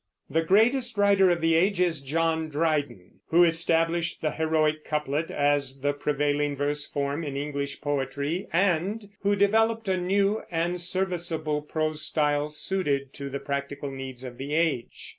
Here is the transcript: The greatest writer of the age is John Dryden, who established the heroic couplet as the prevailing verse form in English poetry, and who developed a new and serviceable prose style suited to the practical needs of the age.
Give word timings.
The 0.31 0.41
greatest 0.43 0.97
writer 0.97 1.29
of 1.29 1.41
the 1.41 1.53
age 1.53 1.79
is 1.79 2.01
John 2.01 2.49
Dryden, 2.49 3.19
who 3.27 3.43
established 3.43 4.19
the 4.19 4.31
heroic 4.31 4.83
couplet 4.83 5.29
as 5.29 5.81
the 5.81 5.93
prevailing 5.93 6.55
verse 6.55 6.87
form 6.87 7.23
in 7.23 7.37
English 7.37 7.81
poetry, 7.81 8.47
and 8.51 9.09
who 9.19 9.35
developed 9.35 9.87
a 9.87 9.97
new 9.97 10.41
and 10.49 10.81
serviceable 10.81 11.61
prose 11.61 12.01
style 12.01 12.49
suited 12.49 13.13
to 13.13 13.29
the 13.29 13.39
practical 13.39 13.91
needs 13.91 14.23
of 14.23 14.39
the 14.39 14.55
age. 14.55 15.09